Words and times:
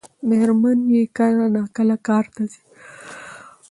مېرمن 0.27 0.79
یې 0.95 1.03
کله 1.17 1.45
ناکله 1.55 1.95
کار 2.07 2.25
ته 2.35 2.41
ځي. 2.51 2.61